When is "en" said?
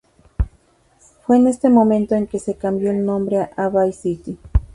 1.37-1.45, 2.15-2.25